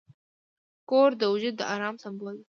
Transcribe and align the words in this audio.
کور 0.89 1.09
د 1.21 1.23
وجود 1.33 1.53
د 1.57 1.61
آرام 1.73 1.95
سمبول 2.03 2.35
دی. 2.39 2.45